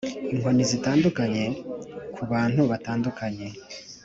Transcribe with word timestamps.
inkoni 0.33 0.63
zitandukanye 0.71 1.43
kubantu 2.15 2.61
batandukanye 2.71 3.47